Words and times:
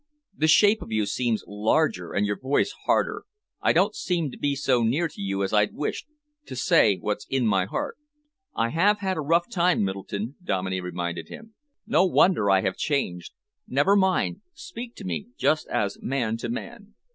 "The 0.35 0.47
shape 0.47 0.81
of 0.81 0.91
you 0.91 1.05
seems 1.05 1.43
larger 1.45 2.11
and 2.13 2.25
your 2.25 2.39
voice 2.39 2.71
harder. 2.87 3.25
I 3.61 3.71
don't 3.71 3.93
seem 3.93 4.31
to 4.31 4.37
be 4.39 4.55
so 4.55 4.81
near 4.81 5.07
to 5.07 5.21
you 5.21 5.43
as 5.43 5.53
I'd 5.53 5.75
wished, 5.75 6.07
to 6.47 6.55
say 6.55 6.97
what's 6.97 7.27
in 7.29 7.45
my 7.45 7.65
heart." 7.65 7.97
"I 8.55 8.69
have 8.69 8.97
had 9.01 9.15
a 9.15 9.21
rough 9.21 9.47
time 9.47 9.83
Middleton," 9.83 10.37
Dominey 10.43 10.81
reminded 10.81 11.27
him. 11.27 11.53
"No 11.85 12.03
wonder 12.03 12.49
I 12.49 12.61
have 12.61 12.77
changed! 12.77 13.33
Never 13.67 13.95
mind, 13.95 14.41
speak 14.55 14.95
to 14.95 15.03
me 15.03 15.27
just 15.37 15.67
as 15.67 15.99
man 16.01 16.35
to 16.37 16.49
man." 16.49 16.95